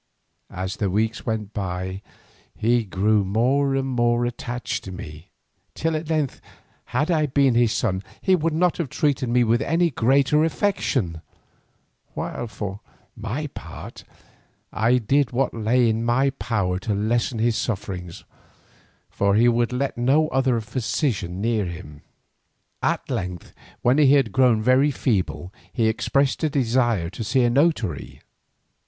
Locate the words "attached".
4.25-4.83